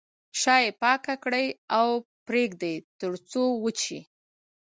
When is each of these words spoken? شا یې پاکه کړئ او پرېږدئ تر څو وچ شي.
شا 0.39 0.55
یې 0.63 0.71
پاکه 0.81 1.15
کړئ 1.23 1.47
او 1.79 1.87
پرېږدئ 2.27 2.75
تر 2.99 3.11
څو 3.31 3.43
وچ 3.63 3.77
شي. 3.85 3.99